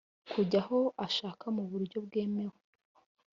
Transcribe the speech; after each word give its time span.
kujya 0.31 0.59
aho 0.63 0.79
ashaka 1.05 1.45
mu 1.55 1.63
buryo 1.71 1.97
bwemewe 2.05 2.57